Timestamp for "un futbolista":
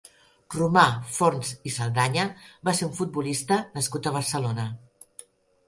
2.89-3.61